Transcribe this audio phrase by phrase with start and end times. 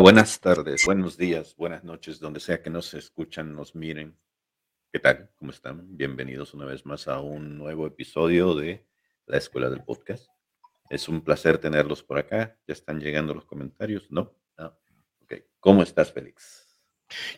[0.00, 4.14] Buenas tardes, buenos días, buenas noches, donde sea que nos escuchan, nos miren.
[4.92, 5.30] ¿Qué tal?
[5.36, 5.96] ¿Cómo están?
[5.96, 8.86] Bienvenidos una vez más a un nuevo episodio de
[9.26, 10.28] la Escuela del Podcast.
[10.90, 12.58] Es un placer tenerlos por acá.
[12.68, 14.34] Ya están llegando los comentarios, ¿no?
[14.58, 14.76] Ah,
[15.22, 15.34] ok.
[15.60, 16.66] ¿Cómo estás, Félix?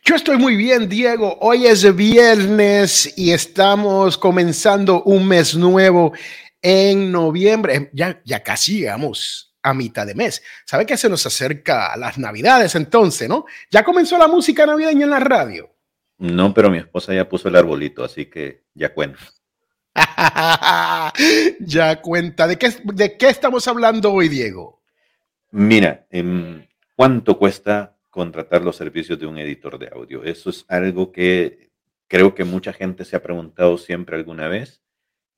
[0.05, 1.39] Yo estoy muy bien, Diego.
[1.41, 6.13] Hoy es viernes y estamos comenzando un mes nuevo
[6.61, 7.89] en noviembre.
[7.93, 10.43] Ya, ya casi llegamos a mitad de mes.
[10.65, 13.47] ¿Sabe que se nos acerca las navidades entonces, no?
[13.71, 15.75] ¿Ya comenzó la música navideña en la radio?
[16.19, 19.21] No, pero mi esposa ya puso el arbolito, así que ya cuenta.
[21.61, 22.47] ya cuenta.
[22.47, 24.83] ¿De qué, ¿De qué estamos hablando hoy, Diego?
[25.51, 30.25] Mira, em, ¿cuánto cuesta contratar los servicios de un editor de audio?
[30.25, 31.71] Eso es algo que
[32.09, 34.83] creo que mucha gente se ha preguntado siempre alguna vez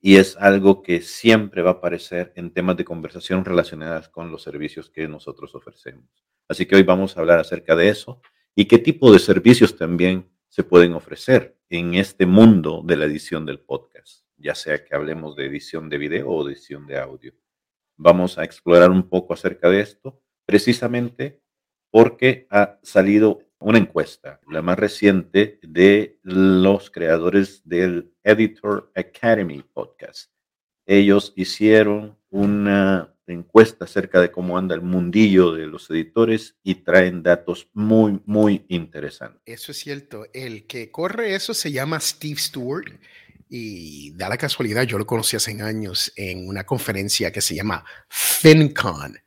[0.01, 4.41] y es algo que siempre va a aparecer en temas de conversación relacionadas con los
[4.41, 6.25] servicios que nosotros ofrecemos.
[6.47, 8.19] Así que hoy vamos a hablar acerca de eso
[8.55, 13.45] y qué tipo de servicios también se pueden ofrecer en este mundo de la edición
[13.45, 17.33] del podcast, ya sea que hablemos de edición de video o edición de audio.
[17.95, 21.41] Vamos a explorar un poco acerca de esto, precisamente
[21.91, 30.31] porque ha salido una encuesta, la más reciente de los creadores del Editor Academy podcast.
[30.85, 37.23] Ellos hicieron una encuesta acerca de cómo anda el mundillo de los editores y traen
[37.23, 39.41] datos muy, muy interesantes.
[39.45, 40.25] Eso es cierto.
[40.33, 42.99] El que corre eso se llama Steve Stewart
[43.49, 47.83] y da la casualidad, yo lo conocí hace años en una conferencia que se llama
[48.07, 49.17] FinCon,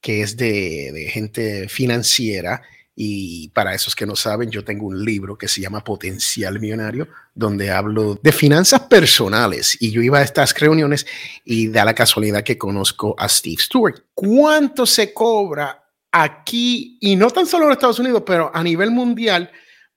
[0.00, 2.62] que es de, de gente financiera
[2.96, 7.08] y para esos que no saben, yo tengo un libro que se llama Potencial Millonario,
[7.34, 9.76] donde hablo de finanzas personales.
[9.80, 11.04] Y yo iba a estas reuniones
[11.44, 14.00] y da la casualidad que conozco a Steve Stewart.
[14.14, 19.50] ¿Cuánto se cobra aquí, y no tan solo en Estados Unidos, pero a nivel mundial,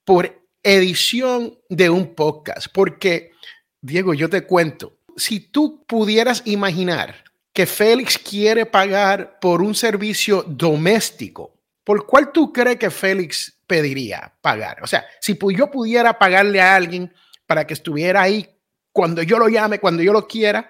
[0.03, 2.67] por edición de un podcast?
[2.73, 3.31] Porque,
[3.79, 10.43] Diego, yo te cuento, si tú pudieras imaginar que Félix quiere pagar por un servicio
[10.47, 11.56] doméstico,
[11.87, 14.83] ¿por cuál tú crees que Félix pediría pagar?
[14.83, 17.13] O sea, si yo pudiera pagarle a alguien
[17.45, 18.45] para que estuviera ahí
[18.91, 20.69] cuando yo lo llame, cuando yo lo quiera,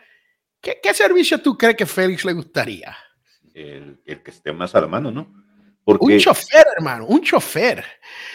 [0.61, 2.95] ¿qué, servicio tú crees que Félix le gustaría?
[3.51, 5.33] El, que esté más a la mano, ¿no?
[5.85, 7.83] Un chofer, hermano, un chofer.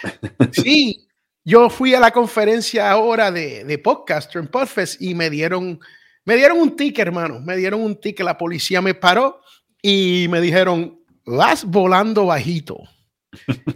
[0.50, 1.06] sí,
[1.44, 5.78] yo fui a la conferencia ahora de, de Podcaster en Podfest y me dieron,
[6.24, 7.38] me dieron un ticket, hermano.
[7.38, 9.40] Me dieron un ticket, la policía me paró
[9.80, 12.82] y me dijeron, vas volando bajito.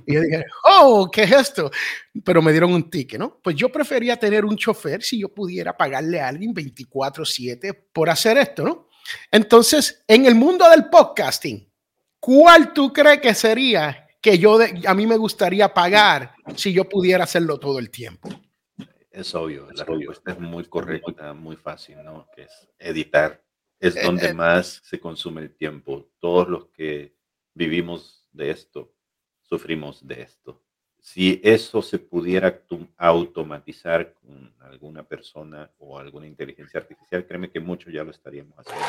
[0.06, 1.70] Y yo dije, oh, ¿qué es esto?
[2.24, 3.40] Pero me dieron un ticket, ¿no?
[3.42, 8.36] Pues yo prefería tener un chofer si yo pudiera pagarle a alguien 24/7 por hacer
[8.38, 8.88] esto, ¿no?
[9.30, 11.70] Entonces, en el mundo del podcasting,
[12.20, 17.24] ¿cuál tú crees que sería que yo, a mí me gustaría pagar si yo pudiera
[17.24, 18.28] hacerlo todo el tiempo?
[19.10, 22.28] Es obvio, la respuesta es muy correcta, muy fácil, ¿no?
[22.34, 23.42] Que es editar.
[23.78, 26.10] Es eh, donde eh, más se consume el tiempo.
[26.18, 27.15] Todos los que
[27.56, 28.92] vivimos de esto,
[29.40, 30.62] sufrimos de esto.
[31.00, 32.62] Si eso se pudiera
[32.98, 38.86] automatizar con alguna persona o alguna inteligencia artificial, créeme que mucho ya lo estaríamos haciendo.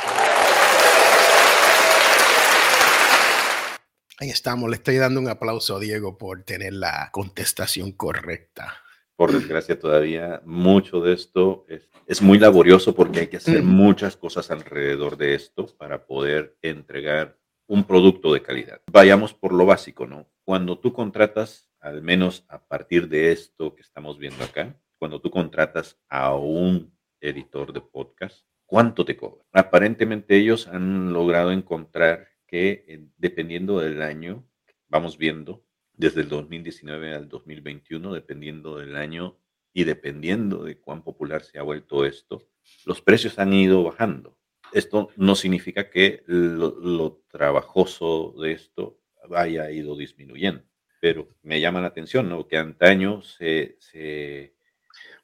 [4.20, 8.82] Ahí estamos, le estoy dando un aplauso a Diego por tener la contestación correcta.
[9.16, 14.18] Por desgracia todavía mucho de esto es, es muy laborioso porque hay que hacer muchas
[14.18, 18.82] cosas alrededor de esto para poder entregar un producto de calidad.
[18.92, 20.28] Vayamos por lo básico, ¿no?
[20.44, 25.30] Cuando tú contratas, al menos a partir de esto que estamos viendo acá, cuando tú
[25.30, 29.44] contratas a un editor de podcast, ¿cuánto te cobra?
[29.52, 34.48] Aparentemente ellos han logrado encontrar que eh, dependiendo del año,
[34.88, 39.38] vamos viendo desde el 2019 al 2021, dependiendo del año
[39.74, 42.48] y dependiendo de cuán popular se ha vuelto esto,
[42.86, 44.37] los precios han ido bajando
[44.74, 49.00] esto no significa que lo, trabajoso de esto
[49.36, 50.64] haya ido disminuyendo,
[51.00, 52.48] pero me llama la atención, ¿no?
[52.48, 54.54] Que antaño se...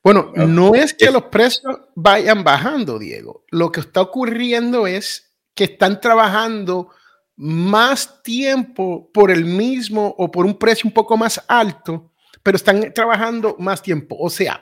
[0.04, 3.46] bueno, no es que los precios vayan bajando, Diego.
[3.50, 6.90] Lo que está ocurriendo es que están trabajando
[7.36, 12.12] más tiempo por el mismo o por un precio un poco más alto,
[12.44, 14.16] pero están trabajando más tiempo.
[14.20, 14.62] O sea,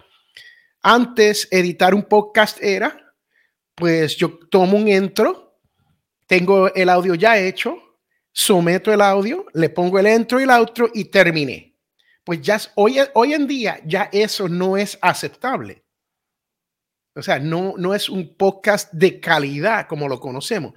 [0.82, 3.11] antes editar un podcast era
[3.76, 5.60] pues yo tomo un intro,
[6.28, 7.78] tengo el audio ya hecho,
[8.32, 11.76] someto el audio, le pongo el intro y el outro y terminé.
[12.24, 13.00] Pues ya hoy,
[13.34, 15.84] en día ya eso no es aceptable.
[17.16, 20.74] O sea, no, no es un podcast de calidad como lo conocemos.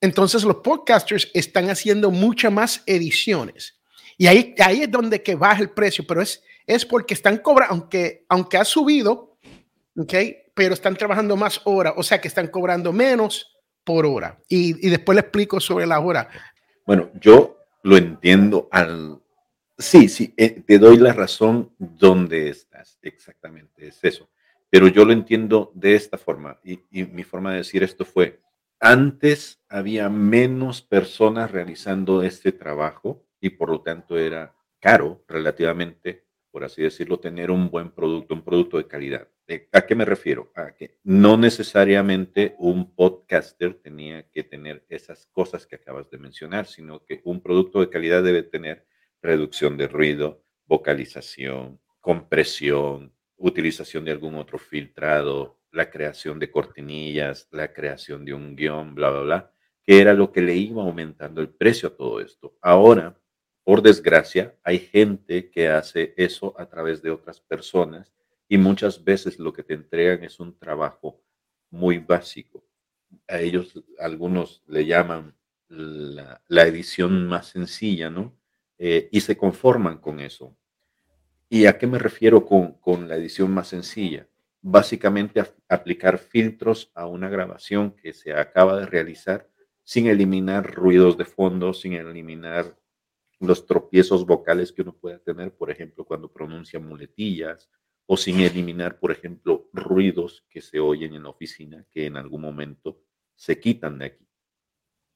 [0.00, 3.78] Entonces los podcasters están haciendo muchas más ediciones.
[4.18, 7.74] Y ahí, ahí es donde que baja el precio, pero es, es porque están cobrando,
[7.74, 9.35] aunque, aunque ha subido,
[9.96, 10.14] ¿ok?
[10.54, 14.38] Pero están trabajando más horas, o sea que están cobrando menos por hora.
[14.48, 16.28] Y, y después le explico sobre la hora.
[16.86, 19.20] Bueno, yo lo entiendo al...
[19.78, 24.28] Sí, sí, eh, te doy la razón donde estás, exactamente, es eso.
[24.70, 28.40] Pero yo lo entiendo de esta forma y, y mi forma de decir esto fue,
[28.80, 36.64] antes había menos personas realizando este trabajo y por lo tanto era caro relativamente, por
[36.64, 39.28] así decirlo, tener un buen producto, un producto de calidad.
[39.72, 40.50] ¿A qué me refiero?
[40.56, 46.66] A que no necesariamente un podcaster tenía que tener esas cosas que acabas de mencionar,
[46.66, 48.86] sino que un producto de calidad debe tener
[49.22, 57.72] reducción de ruido, vocalización, compresión, utilización de algún otro filtrado, la creación de cortinillas, la
[57.72, 59.52] creación de un guion, bla, bla, bla,
[59.84, 62.56] que era lo que le iba aumentando el precio a todo esto.
[62.60, 63.16] Ahora,
[63.62, 68.15] por desgracia, hay gente que hace eso a través de otras personas
[68.48, 71.22] y muchas veces lo que te entregan es un trabajo
[71.70, 72.64] muy básico.
[73.28, 75.34] A ellos, algunos le llaman
[75.68, 78.36] la, edición más sencilla, ¿no?
[78.78, 80.56] Eh, y se conforman con eso.
[81.48, 84.28] ¿Y a qué me refiero con, con la edición más sencilla?
[84.60, 89.48] Básicamente aplicar filtros a una grabación que se acaba de realizar
[89.82, 92.76] sin eliminar ruidos de fondo, sin eliminar
[93.38, 97.70] los tropiezos vocales que uno pueda tener, por ejemplo, cuando pronuncia muletillas,
[98.06, 102.40] o sin eliminar, por ejemplo, ruidos que se oyen en la oficina que en algún
[102.40, 103.02] momento
[103.34, 104.28] se quitan de aquí.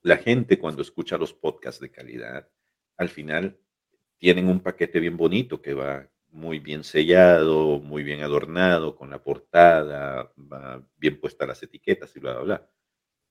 [0.03, 2.49] La gente cuando escucha los podcasts de calidad,
[2.97, 3.59] al final
[4.19, 9.23] tienen un paquete bien bonito que va muy bien sellado, muy bien adornado con la
[9.23, 12.71] portada, va bien puesta las etiquetas y bla, bla, bla.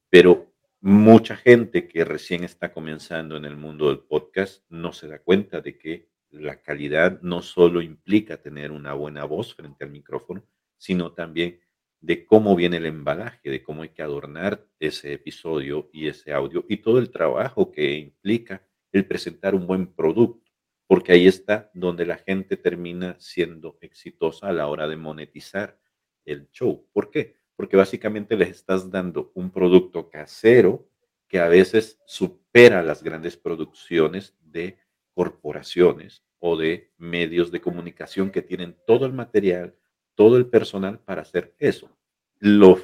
[0.10, 5.20] Pero mucha gente que recién está comenzando en el mundo del podcast no se da
[5.20, 10.44] cuenta de que la calidad no solo implica tener una buena voz frente al micrófono,
[10.78, 11.60] sino también
[12.02, 16.66] de cómo viene el embalaje, de cómo hay que adornar ese episodio y ese audio
[16.70, 20.52] y todo el trabajo que implica el presentar un buen producto,
[20.88, 25.78] porque ahí está donde la gente termina siendo exitosa a la hora de monetizar
[26.26, 26.88] el show.
[26.94, 27.36] ¿Por qué?
[27.56, 30.88] Porque básicamente les estás dando un producto casero
[31.28, 34.80] que a veces supera las grandes producciones de
[35.20, 39.76] corporaciones o de medios de comunicación que tienen todo el material,
[40.16, 41.90] todo el personal para hacer eso.
[42.38, 42.80] Lo,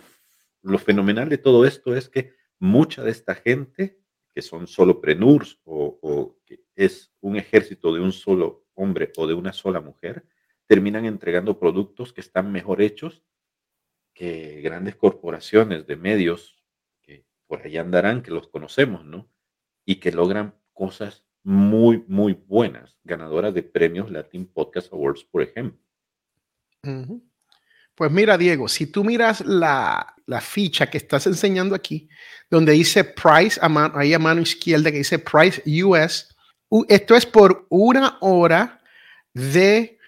[0.61, 4.01] lo fenomenal de todo esto es que mucha de esta gente,
[4.33, 9.33] que son solo prenurs o, que es un ejército de un solo hombre o de
[9.33, 10.25] una sola mujer,
[10.67, 13.23] terminan entregando productos que están mejor hechos
[14.13, 16.61] que grandes corporaciones de medios
[17.01, 19.31] que por ahí andarán, que los conocemos, ¿no?
[19.85, 25.79] Y que logran cosas muy, muy buenas, ganadoras de premios Latin Podcast Awards, por ejemplo.
[27.93, 32.09] Pues mira, Diego, si tú miras la, la, ficha que estás enseñando aquí,
[32.49, 33.59] donde dice Price,
[33.93, 36.35] ahí a mano izquierda que dice Price US,
[36.89, 38.81] esto es por una hora
[39.31, 39.99] de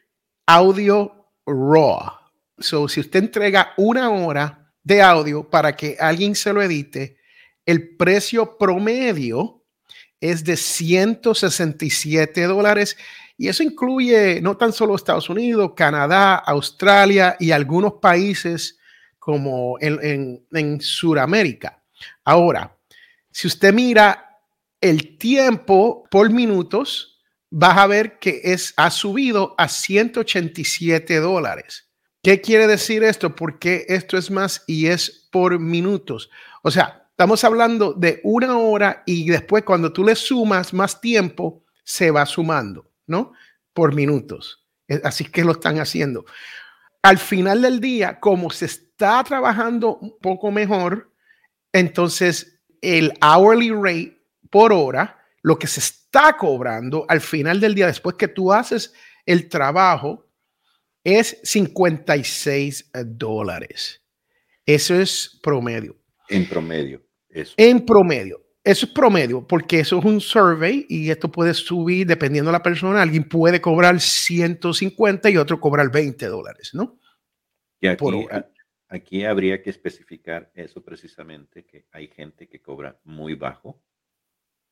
[0.47, 2.13] audio RAW.
[2.57, 7.19] So, si usted entrega una hora de audio para que alguien se lo edite,
[7.63, 9.56] el precio promedio
[10.19, 12.97] es de 167 dólares
[13.37, 18.79] y eso incluye no tan solo Estados Unidos, Canadá, Australia y algunos países
[19.19, 21.83] como en, en, Sudamérica.
[22.23, 22.75] Ahora,
[23.29, 24.39] si usted mira
[24.81, 31.89] el tiempo por minutos, vas a ver que es, ha subido a 187 dólares.
[32.23, 33.35] ¿Qué quiere decir esto?
[33.35, 36.29] Porque esto es más y es por minutos.
[36.63, 41.65] O sea, Estamos hablando de una hora y después cuando tú le sumas más tiempo,
[41.83, 43.31] se va sumando, ¿no?
[43.73, 44.67] Por minutos.
[45.03, 46.25] Así que lo están haciendo.
[47.01, 51.11] Al final del día, como se está trabajando un poco mejor,
[51.73, 54.21] entonces el hourly rate
[54.51, 58.93] por hora, lo que se está cobrando al final del día, después que tú haces
[59.25, 60.29] el trabajo,
[61.03, 64.03] es 56 dólares.
[64.67, 65.97] Eso es promedio.
[66.29, 67.06] En promedio.
[67.57, 68.43] En promedio.
[68.63, 72.63] Eso es promedio, porque eso es un survey y esto puede subir dependiendo de la
[72.63, 73.01] persona.
[73.01, 76.99] Alguien puede cobrar 150 y otro cobrar 20 dólares, ¿no?
[77.79, 78.27] Y aquí,
[78.89, 83.81] aquí habría que especificar eso precisamente, que hay gente que cobra muy bajo.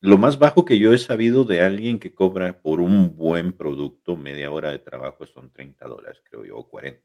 [0.01, 4.17] Lo más bajo que yo he sabido de alguien que cobra por un buen producto
[4.17, 7.01] media hora de trabajo son 30 dólares, creo yo, o 40.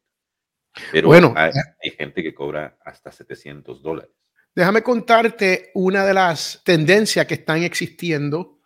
[0.91, 1.53] Pero bueno, hay, eh
[1.83, 4.11] hay gente que cobra hasta 700 dólares.
[4.53, 8.59] Déjame contarte una de las tendencias que están existiendo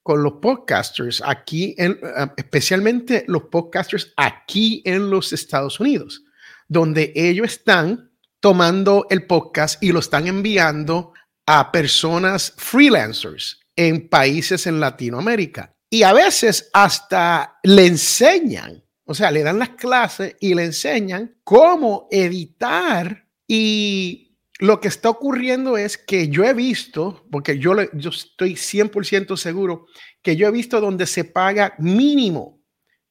[0.00, 6.22] con los podcasters aquí, en, ah, especialmente los podcasters aquí en los Estados Unidos,
[6.68, 11.12] donde ellos están tomando el podcast y lo están enviando
[11.44, 15.74] a personas freelancers en países en Latinoamérica.
[15.90, 21.38] Y a veces hasta le enseñan, o sea, le dan las clases y le enseñan
[21.42, 24.25] cómo editar y
[24.58, 29.86] lo que está ocurriendo es que yo he visto, porque yo, estoy 100% seguro,
[30.22, 32.62] que yo he visto donde se paga mínimo,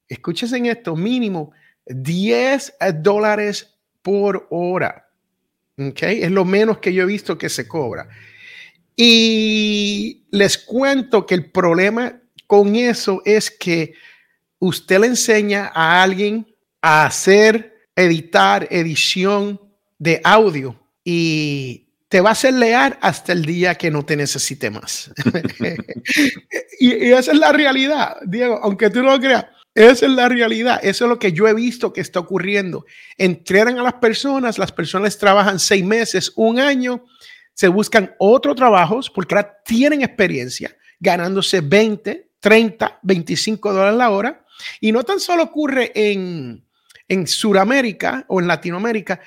[0.08, 1.52] escúchese en esto, mínimo
[1.86, 5.08] 10 dólares por hora.
[5.78, 6.24] ¿okay?
[6.24, 8.08] Es lo menos que yo he visto que se cobra.
[8.96, 13.94] Y les cuento que el problema con eso es que
[14.58, 16.48] usted le enseña a alguien
[16.82, 19.62] a hacer, editar, edición
[20.00, 24.70] de audio y te va a hacer leer hasta el día que no te necesite
[24.70, 25.12] más.
[26.80, 29.46] y, esa es la realidad, Diego, aunque tú no lo creas.
[29.74, 30.80] Esa es la realidad.
[30.82, 32.86] Eso es lo que yo he visto que está ocurriendo.
[33.18, 37.06] Entrenan a las personas, las personas trabajan seis meses, un año,
[37.54, 44.46] se buscan otros trabajos porque ahora tienen experiencia, ganándose 20, 30, 25 dólares la hora.
[44.80, 46.66] Y no tan solo ocurre en,
[47.10, 49.20] en Sudamérica o en Latinoamérica,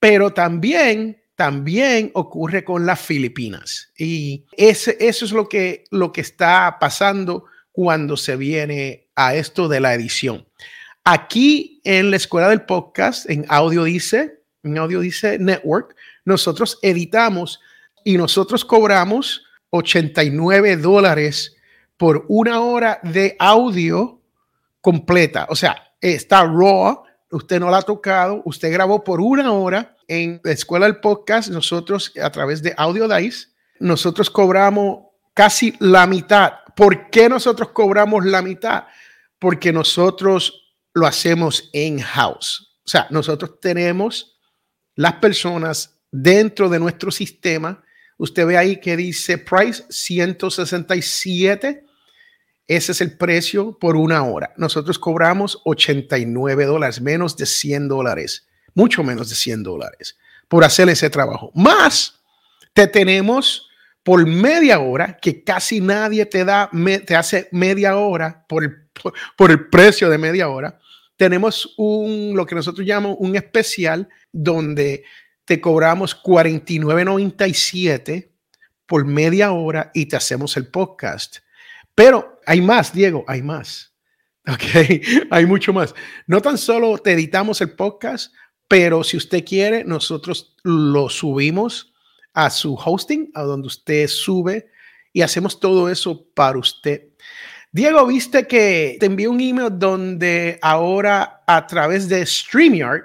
[0.00, 3.90] pero también también ocurre con las Filipinas.
[3.96, 9.68] Y ese, eso es lo que, lo que está pasando cuando se viene a esto
[9.68, 10.46] de la edición.
[11.04, 17.60] Aquí en la escuela del podcast, en Audio Dice, en Audio Dice Network, nosotros editamos
[18.04, 21.56] y nosotros cobramos 89 dólares
[21.96, 24.20] por una hora de audio
[24.80, 25.46] completa.
[25.48, 30.42] O sea, está raw, usted no la ha tocado, usted grabó por una hora en
[30.44, 33.46] la escuela del podcast, nosotros a través de Audio Dice,
[33.80, 36.52] nosotros cobramos casi la mitad.
[36.76, 38.84] ¿Por qué nosotros cobramos la mitad?
[39.38, 42.76] Porque nosotros lo hacemos in-house.
[42.84, 44.38] O sea, nosotros tenemos
[44.96, 47.82] las personas dentro de nuestro sistema.
[48.18, 51.86] Usted ve ahí que dice price 167.
[52.66, 54.52] Ese es el precio por una hora.
[54.58, 60.16] Nosotros cobramos 89 dólares, menos de 100 dólares mucho menos de 100 dólares
[60.48, 61.50] por hacer ese trabajo.
[61.54, 62.22] Más
[62.72, 63.68] te tenemos
[64.02, 66.68] por media hora, que casi nadie te da,
[67.06, 68.88] te hace media hora por el,
[69.36, 70.80] por, el precio de media hora.
[71.16, 75.04] Tenemos un, lo que nosotros llamamos un especial donde
[75.44, 78.30] te cobramos 49.97
[78.86, 81.36] por media hora y te hacemos el podcast.
[81.94, 83.92] Pero hay más, Diego, hay más.
[84.48, 84.64] Ok,
[85.30, 85.94] hay mucho más.
[86.26, 88.34] No tan solo te editamos el podcast,
[88.72, 91.92] pero si usted quiere, nosotros lo subimos
[92.32, 94.70] a su hosting, a donde usted sube
[95.12, 97.08] y hacemos todo eso para usted.
[97.70, 103.02] Diego, viste que te envié un email donde ahora a través de StreamYard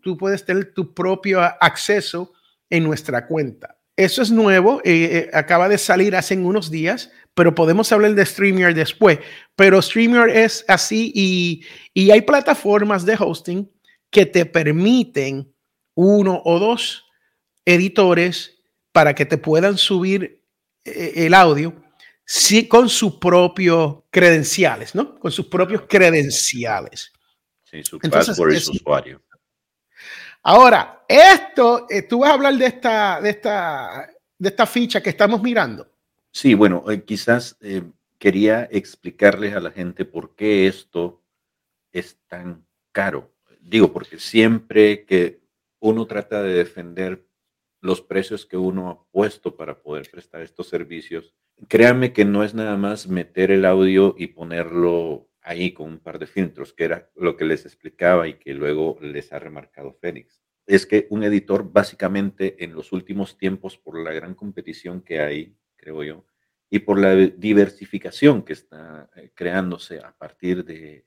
[0.00, 2.32] tú puedes tener tu propio acceso
[2.70, 3.76] en nuestra cuenta.
[3.96, 8.24] Eso es nuevo, eh, eh, acaba de salir hace unos días, pero podemos hablar de
[8.24, 9.18] StreamYard después.
[9.56, 13.73] Pero StreamYard es así y, y hay plataformas de hosting
[14.14, 15.52] que te permiten
[15.96, 17.04] uno o dos
[17.64, 20.40] editores para que te puedan subir
[20.84, 21.74] eh, el audio
[22.24, 25.18] sí, con sus propios credenciales, ¿no?
[25.18, 27.12] Con sus propios credenciales.
[27.64, 29.20] Sí, su password y su usuario.
[30.44, 35.10] Ahora, esto, eh, tú vas a hablar de esta, de esta, de esta ficha que
[35.10, 35.90] estamos mirando.
[36.30, 37.56] Sí, bueno, eh, quizás
[38.16, 41.20] quería explicarles a la gente por qué esto
[41.90, 43.33] es tan caro
[43.64, 45.40] digo, porque siempre que
[45.80, 47.26] uno trata de defender
[47.80, 51.34] los precios que uno ha puesto para poder prestar estos servicios,
[51.68, 56.18] créanme que no es nada más meter el audio y ponerlo ahí con un par
[56.18, 60.40] de filtros, que era lo que les explicaba y que luego les ha remarcado Fénix.
[60.66, 65.54] Es que un editor básicamente en los últimos tiempos, por la gran competición que hay,
[65.76, 66.24] creo yo,
[66.70, 71.04] y por la diversificación que está eh, creándose a partir de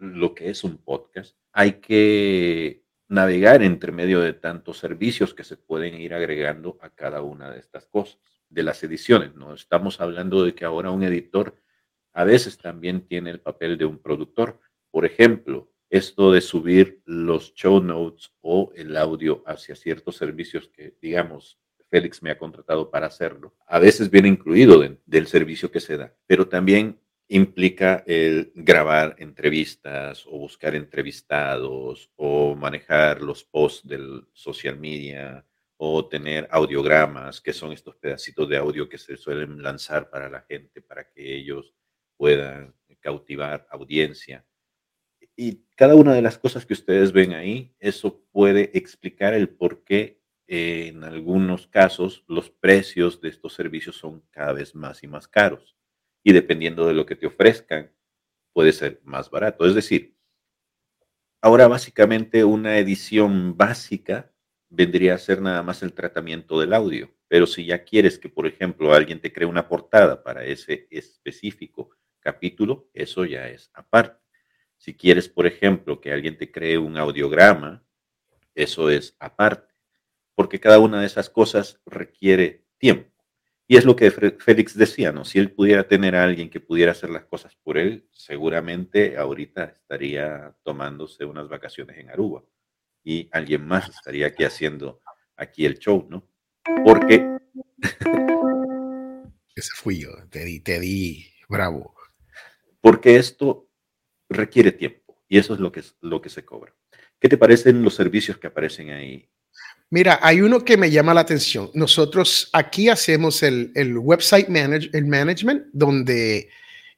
[0.00, 5.56] lo que es un podcast, hay que navegar entre medio de tantos servicios que se
[5.56, 9.34] pueden ir agregando a cada una de estas cosas, de las ediciones.
[9.34, 11.54] No estamos hablando de que ahora un editor
[12.12, 14.58] a veces también tiene el papel de un productor.
[14.90, 20.96] Por ejemplo, esto de subir los show notes o el audio hacia ciertos servicios que,
[21.00, 21.58] digamos,
[21.90, 26.14] Félix me ha contratado para hacerlo, a veces viene incluido del servicio que se da,
[26.26, 26.99] pero también
[27.32, 35.46] implica el grabar entrevistas o buscar entrevistados o manejar los posts del social media
[35.76, 40.40] o tener audiogramas, que son estos pedacitos de audio que se suelen lanzar para la
[40.42, 41.72] gente, para que ellos
[42.16, 44.44] puedan cautivar audiencia.
[45.36, 49.84] Y cada una de las cosas que ustedes ven ahí, eso puede explicar el por
[49.84, 55.06] qué eh, en algunos casos los precios de estos servicios son cada vez más y
[55.06, 55.76] más caros.
[56.22, 57.92] Y dependiendo de lo que te ofrezcan,
[58.52, 59.66] puede ser más barato.
[59.66, 60.16] Es decir,
[61.40, 64.32] ahora básicamente una edición básica
[64.68, 67.10] vendría a ser nada más el tratamiento del audio.
[67.28, 71.90] Pero si ya quieres que, por ejemplo, alguien te cree una portada para ese específico
[72.20, 74.20] capítulo, eso ya es aparte.
[74.76, 77.84] Si quieres, por ejemplo, que alguien te cree un audiograma,
[78.54, 79.74] eso es aparte,
[80.34, 83.09] porque cada una de esas cosas requiere tiempo.
[83.70, 85.24] Y es lo que Félix decía, ¿no?
[85.24, 89.62] Si él pudiera tener a alguien que pudiera hacer las cosas por él, seguramente ahorita
[89.62, 92.42] estaría tomándose unas vacaciones en Aruba
[93.04, 95.00] y alguien más estaría aquí haciendo
[95.36, 96.28] aquí el show, ¿no?
[96.84, 97.24] Porque...
[99.54, 101.94] Ese fui yo, te di, te di, bravo.
[102.80, 103.68] Porque esto
[104.28, 106.74] requiere tiempo y eso es lo que, es, lo que se cobra.
[107.20, 109.30] ¿Qué te parecen los servicios que aparecen ahí?
[109.92, 111.68] Mira, hay uno que me llama la atención.
[111.74, 116.48] Nosotros aquí hacemos el, el website manage, el management, donde,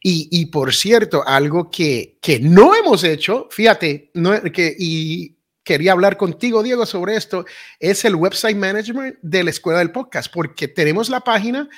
[0.02, 5.92] y, y, por cierto, algo que, que no hemos hecho, fíjate, no, que, y quería
[5.92, 7.46] hablar contigo, Diego, sobre esto,
[7.80, 11.70] es el website management de la escuela del podcast, porque tenemos la página,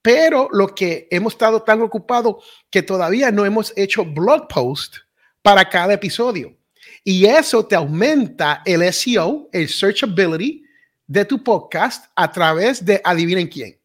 [0.00, 2.36] pero lo que hemos estado tan ocupados
[2.70, 4.96] que todavía no hemos hecho blog post
[5.42, 6.56] para cada episodio.
[7.04, 10.64] Y eso te aumenta el SEO, el searchability
[11.06, 13.78] de tu podcast a través de, adivinen quién,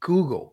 [0.00, 0.52] Google,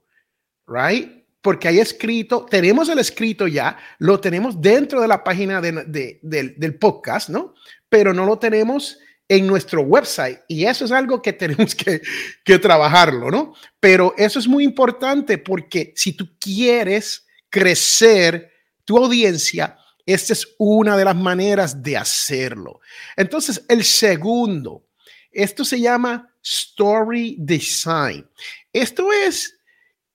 [0.67, 1.23] right?
[1.41, 6.75] Porque hay escrito, tenemos el escrito ya, lo tenemos dentro de la página de, del
[6.79, 7.53] podcast, ¿no?
[7.89, 8.97] Pero no lo tenemos
[9.29, 12.01] en nuestro website y eso es algo que tenemos que,
[12.43, 13.53] que trabajarlo, ¿no?
[13.79, 18.51] Pero eso es muy importante porque si tú quieres crecer
[18.83, 22.79] tu audiencia, esta es una de las maneras de hacerlo.
[23.17, 24.87] Entonces, el segundo,
[25.31, 28.25] esto se llama story design.
[28.71, 29.59] Esto es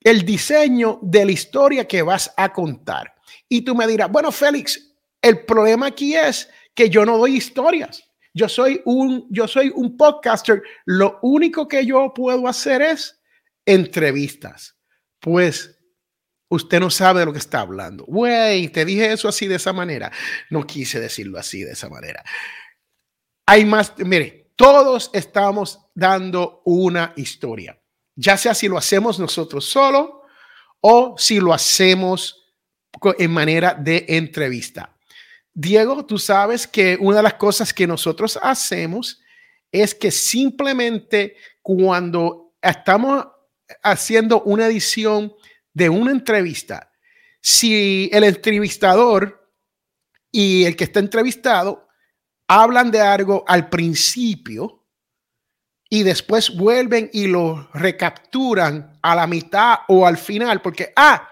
[0.01, 3.15] el diseño de la historia que vas a contar.
[3.51, 8.03] Y tú me dirás, bueno, Félix, el problema aquí es que yo no doy historias.
[8.33, 10.63] Yo soy un, yo soy un podcaster.
[10.87, 13.21] Lo único que yo puedo hacer es
[13.67, 14.75] entrevistas.
[15.21, 15.79] Pues
[16.53, 18.05] usted no sabe de lo que está hablando.
[18.05, 20.13] Güey, te dije eso así de esa manera.
[20.51, 22.23] No quise decirlo así de esa manera.
[23.47, 27.81] Hay más, mire, todos estamos dando una historia,
[28.15, 30.23] ya sea si lo hacemos nosotros solo
[30.81, 32.55] o si lo hacemos
[33.19, 34.95] en manera de entrevista.
[35.55, 39.23] Diego, tú sabes que una de las cosas que nosotros hacemos
[39.71, 43.27] es que simplemente cuando estamos
[43.83, 45.33] haciendo una edición
[45.75, 46.93] de una entrevista,
[47.41, 49.51] si el entrevistador
[50.31, 51.89] y el que está entrevistado
[52.47, 54.87] hablan de algo al principio
[55.89, 61.29] y después vuelven y lo recapturan a la mitad o al final, porque, ah,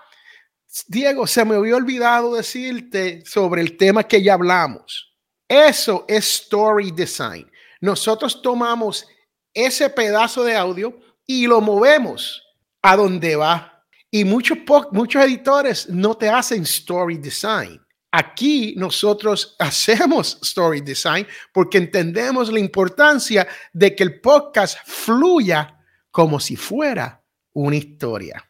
[0.87, 5.15] Diego, se me había olvidado decirte sobre el tema que ya hablamos.
[5.49, 7.51] Eso es story design.
[7.81, 9.07] Nosotros tomamos
[9.53, 12.43] ese pedazo de audio y lo movemos
[12.83, 13.70] a donde va.
[14.11, 14.59] Y muchos,
[14.93, 17.81] muchos editores no te hacen story design.
[18.11, 25.79] Aquí nosotros hacemos story design porque entendemos la importancia de que el podcast fluya
[26.11, 28.45] como si fuera una historia.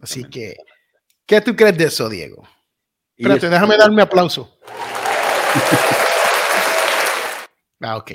[0.00, 0.56] Así que
[1.30, 2.42] ¿Qué tú crees de eso, Diego?
[3.16, 4.58] Espérate, déjame darme aplauso.
[7.80, 8.10] ah, ok.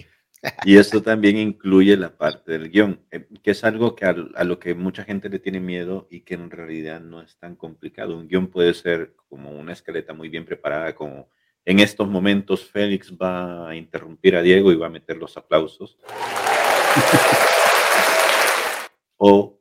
[0.66, 4.60] Y esto también incluye la parte del guion, eh, que es algo que a, lo
[4.60, 8.18] que mucha gente le tiene miedo y que en realidad no es tan complicado.
[8.18, 11.30] Un guion puede ser como una esqueleta muy bien preparada, como
[11.66, 15.98] en estos momentos Félix va a interrumpir a Diego y va a meter los aplausos.
[19.18, 19.60] o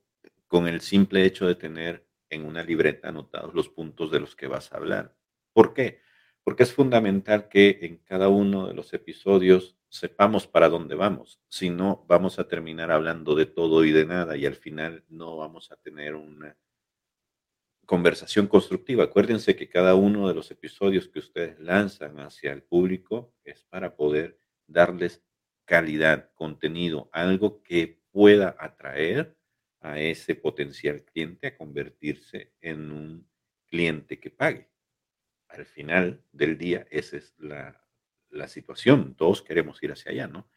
[0.48, 4.46] con el simple hecho de tener en una libreta anotados los puntos de los que
[4.46, 5.14] vas a hablar.
[5.52, 6.00] ¿Por qué?
[6.42, 11.40] Porque es fundamental que en cada uno de los episodios sepamos para dónde vamos.
[11.48, 15.36] Si no, vamos a terminar hablando de todo y de nada y al final no
[15.36, 16.58] vamos a tener una
[17.86, 19.04] conversación constructiva.
[19.04, 23.94] Acuérdense que cada uno de los episodios que ustedes lanzan hacia el público es para
[23.94, 25.22] poder darles
[25.64, 29.36] calidad, contenido, algo que pueda atraer
[29.78, 33.28] a ese potencial cliente a convertirse en un
[33.66, 34.68] cliente que pague.
[35.46, 37.83] Al final del día, esa es la,
[38.34, 39.14] la situación.
[39.16, 40.48] Todos queremos ir hacia allá, ¿no?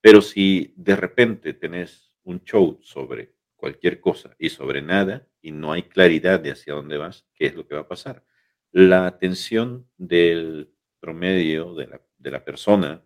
[0.00, 5.72] Pero si de repente tenés un show sobre cualquier cosa y sobre nada y no
[5.72, 8.24] hay claridad de hacia dónde vas, ¿qué es lo que va a pasar?
[8.72, 13.04] La atención del promedio de la, de la persona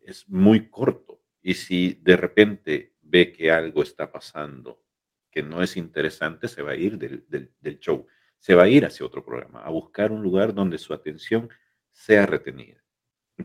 [0.00, 4.82] es muy corto y si de repente ve que algo está pasando
[5.36, 8.06] que no es interesante, se va a ir del, del, show,
[8.38, 11.50] se va a ir hacia otro programa, a buscar un lugar donde su atención
[11.92, 12.82] sea retenida.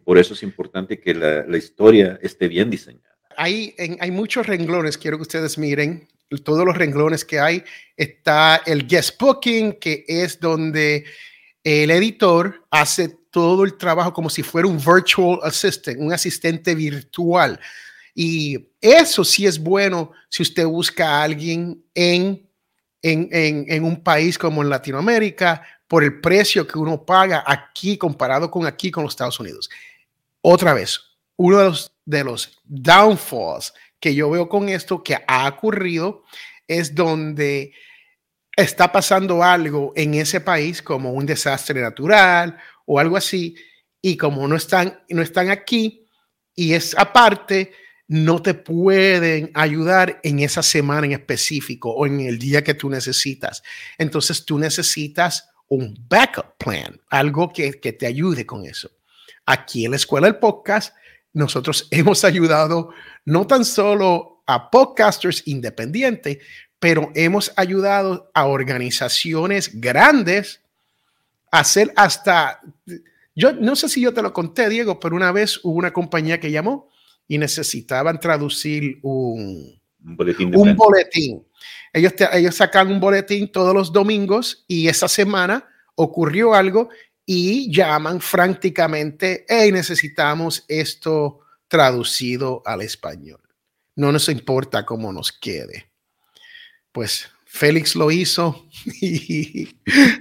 [0.03, 3.15] Por eso es importante que la, historia esté bien diseñada.
[3.35, 6.07] Hay muchos renglones, quiero que ustedes miren,
[6.39, 7.63] todos los renglones que hay.
[7.97, 11.05] Está el guest booking, que es donde
[11.63, 17.59] el editor hace todo el trabajo como si fuera un virtual assistant, un asistente virtual.
[18.13, 22.49] Y eso sí es bueno si usted busca a alguien en,
[23.01, 28.65] en, un país como en Latinoamérica por el precio que uno paga aquí comparado con
[28.65, 29.69] aquí con los Estados Unidos.
[30.41, 30.99] Otra vez,
[31.37, 36.23] uno de los, de los downfalls que yo veo con esto que ha ocurrido
[36.67, 37.73] es donde
[38.55, 43.55] está pasando algo en ese país como un desastre natural o algo así
[44.01, 46.07] y como no están no están aquí
[46.55, 47.71] y es aparte
[48.11, 52.89] no te pueden ayudar en esa semana en específico o en el día que tú
[52.89, 53.63] necesitas.
[53.97, 58.91] Entonces tú necesitas un backup plan, algo que, que te ayude con eso.
[59.45, 60.93] Aquí en la escuela del podcast,
[61.31, 62.89] nosotros hemos ayudado
[63.23, 66.39] no tan solo a podcasters independientes,
[66.79, 70.59] pero hemos ayudado a organizaciones grandes
[71.49, 72.59] a hacer hasta,
[73.35, 76.41] yo no sé si yo te lo conté, Diego, pero una vez hubo una compañía
[76.41, 76.90] que llamó
[77.31, 80.53] y necesitaban traducir un, boletín.
[80.53, 81.47] Un boletín.
[81.93, 85.65] Ellos, ellos sacan un boletín todos los domingos y esa semana
[85.95, 86.89] ocurrió algo
[87.25, 91.39] y llaman franticamente, hey, necesitamos esto
[91.69, 93.39] traducido al español.
[93.95, 95.89] No nos importa cómo nos quede.
[96.91, 98.67] Pues Félix lo hizo
[99.01, 99.69] y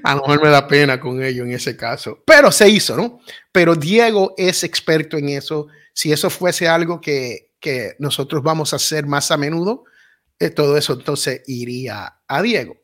[0.04, 3.20] a lo mejor me da pena con ello en ese caso, pero se hizo, ¿no?
[3.50, 8.76] Pero Diego es experto en eso si eso fuese algo que, que nosotros vamos a
[8.76, 9.84] hacer más a menudo,
[10.38, 12.80] eh, todo eso entonces iría a Diego.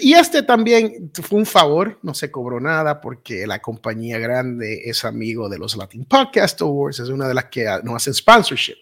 [0.00, 5.04] Y este también fue un favor, no se cobró nada porque la compañía grande es
[5.04, 8.76] amigo de los Latin Podcast Awards, es una de las que nos hacen sponsorship.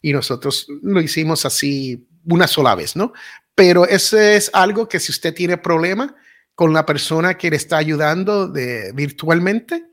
[0.00, 3.12] Y nosotros lo hicimos así una sola vez, ¿no?
[3.54, 6.16] Pero ese es algo que si usted tiene problema
[6.54, 9.84] con la persona que le está ayudando de, virtualmente,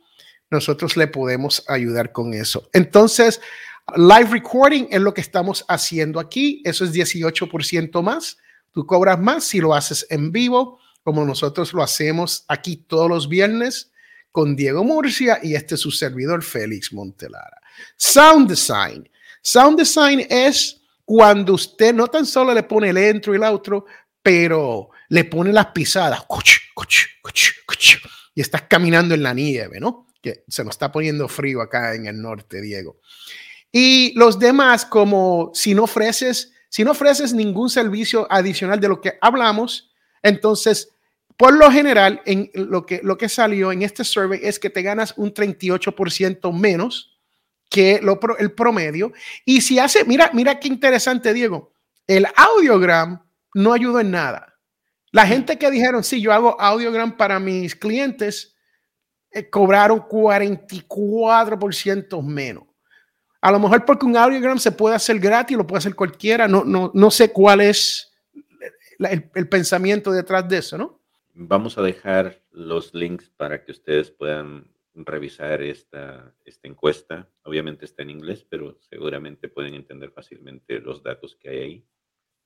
[0.51, 2.69] nosotros le podemos ayudar con eso.
[2.73, 3.41] Entonces,
[3.95, 6.61] live recording es lo que estamos haciendo aquí.
[6.65, 8.37] Eso es 18% más.
[8.71, 13.27] Tú cobras más si lo haces en vivo, como nosotros lo hacemos aquí todos los
[13.27, 13.91] viernes
[14.31, 17.61] con Diego Murcia y este es su servidor Félix Montelara.
[17.97, 19.09] Sound design.
[19.41, 23.85] Sound design es cuando usted no tan solo le pone el intro y el outro,
[24.21, 26.23] pero le pone las pisadas.
[28.33, 30.07] Y estás caminando en la nieve, ¿no?
[30.21, 32.99] Que se nos está poniendo frío acá en el norte, Diego.
[33.71, 39.01] Y los demás, como si no ofreces, si no ofreces ningún servicio adicional de lo
[39.01, 40.89] que hablamos, entonces,
[41.37, 44.81] por lo general, en lo que, lo que salió en este survey es que te
[44.81, 47.17] ganas un 38% menos
[47.69, 49.13] que lo, el promedio.
[49.45, 51.73] Y si hace, mira, mira qué interesante, Diego,
[52.05, 54.59] el audiogram no ayudó en nada.
[55.11, 58.50] La gente que dijeron, sí, yo hago audiogram para mis clientes,
[59.31, 62.65] eh, cobraron 44% menos.
[63.41, 66.47] A lo mejor porque un audiogram se puede hacer gratis, lo puede hacer cualquiera.
[66.47, 68.13] No, no, no sé cuál es
[68.99, 71.01] el, el, pensamiento detrás de eso, ¿no?
[71.33, 77.27] Vamos a dejar los links para que ustedes puedan revisar esta, esta encuesta.
[77.43, 81.85] Obviamente está en inglés, pero seguramente pueden entender fácilmente los datos que hay ahí.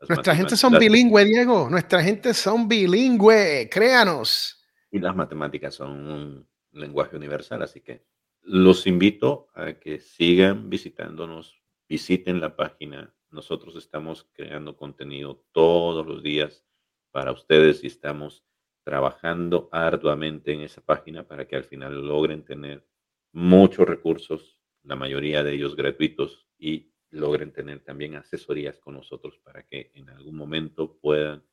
[0.07, 1.69] Nuestra gente son bilingüe, Diego.
[1.69, 4.63] Nuestra gente son bilingüe, créanos.
[4.91, 7.61] Y las matemáticas son lenguaje universal.
[7.61, 8.03] Así que
[8.41, 13.13] los invito a que sigan visitándonos, visiten la página.
[13.31, 16.63] Nosotros estamos creando contenido todos los días
[17.11, 18.43] para ustedes y estamos
[18.83, 22.85] trabajando arduamente en esa página para que al final logren tener
[23.31, 29.65] muchos recursos, la mayoría de ellos gratuitos, y logren tener también asesorías con nosotros para
[29.65, 31.43] que en algún momento puedan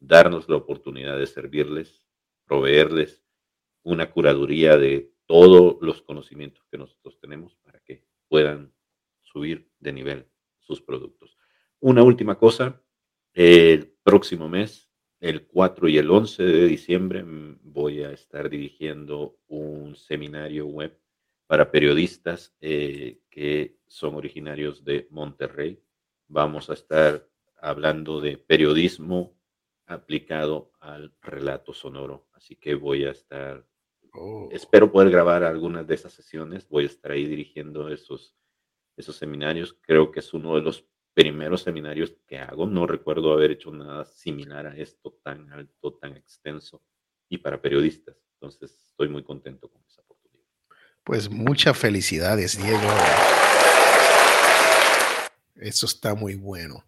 [0.00, 2.06] darnos la oportunidad de servirles,
[2.44, 3.22] proveerles
[3.82, 8.72] una curaduría de todos los conocimientos que nosotros tenemos para que puedan
[9.22, 10.26] subir de nivel
[10.58, 11.36] sus productos.
[11.80, 12.82] Una última cosa,
[13.32, 14.90] el próximo mes,
[15.20, 17.24] el 4 y el 11 de diciembre,
[17.62, 20.98] voy a estar dirigiendo un seminario web
[21.46, 25.82] para periodistas eh, que son originarios de Monterrey.
[26.28, 27.28] Vamos a estar
[27.60, 29.36] hablando de periodismo
[29.86, 32.28] aplicado al relato sonoro.
[32.32, 33.66] Así que voy a estar,
[34.14, 34.48] oh.
[34.52, 36.68] espero poder grabar algunas de esas sesiones.
[36.68, 38.34] Voy a estar ahí dirigiendo esos,
[38.96, 39.76] esos seminarios.
[39.80, 42.66] Creo que es uno de los primeros seminarios que hago.
[42.66, 46.82] No recuerdo haber hecho nada similar a esto tan alto, tan extenso
[47.28, 48.16] y para periodistas.
[48.34, 50.46] Entonces, estoy muy contento con esa oportunidad.
[51.04, 52.88] Pues muchas felicidades, Diego.
[55.56, 56.84] Eso está muy bueno.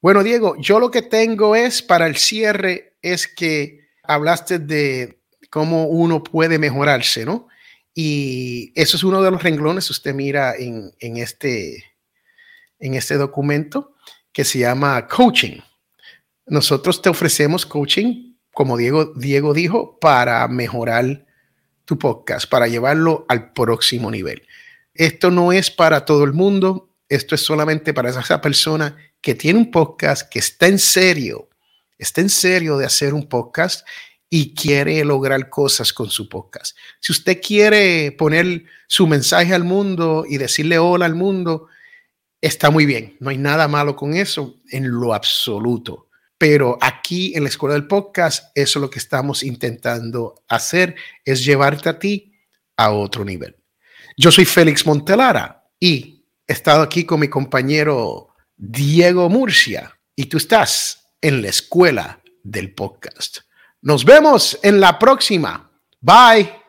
[0.00, 5.23] Bueno, Diego, yo lo que tengo es para el cierre, es que hablaste de
[5.54, 7.46] cómo uno puede mejorarse, ¿no?
[7.94, 11.84] Y eso es uno de los renglones, usted mira en, en este,
[12.80, 13.94] en este documento,
[14.32, 15.60] que se llama coaching.
[16.46, 21.24] Nosotros te ofrecemos coaching, como Diego, Diego dijo, para mejorar
[21.84, 24.42] tu podcast, para llevarlo al próximo nivel.
[24.92, 29.60] Esto no es para todo el mundo, esto es solamente para esa persona que tiene
[29.60, 31.48] un podcast, que está en serio,
[31.96, 33.86] está en serio de hacer un podcast
[34.36, 36.76] y quiere lograr cosas con su podcast.
[36.98, 41.68] Si usted quiere poner su mensaje al mundo y decirle hola al mundo,
[42.40, 43.16] está muy bien.
[43.20, 46.08] No hay nada malo con eso en lo absoluto.
[46.36, 51.44] Pero aquí en la escuela del podcast, eso es lo que estamos intentando hacer, es
[51.44, 52.32] llevarte a ti
[52.76, 53.54] a otro nivel.
[54.16, 60.38] Yo soy Félix Montelara y he estado aquí con mi compañero Diego Murcia y tú
[60.38, 63.43] estás en la escuela del podcast.
[63.84, 65.70] Nos vemos en la próxima.
[66.00, 66.63] Bye.